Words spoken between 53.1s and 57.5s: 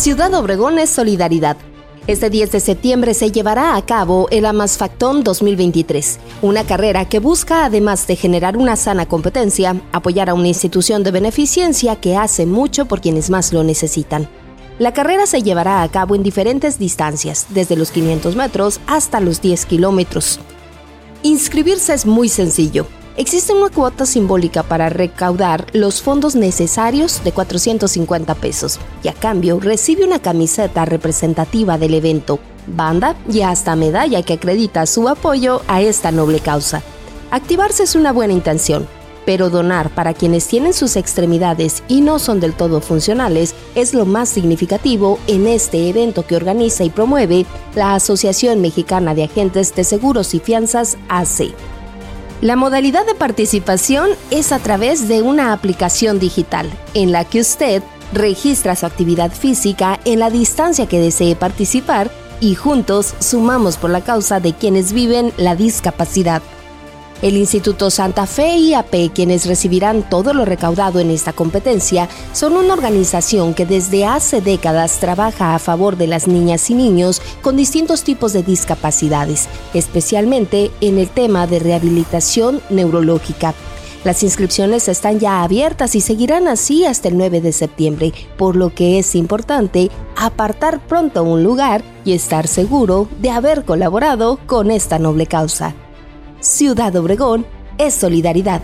participación es a través de una aplicación digital en la que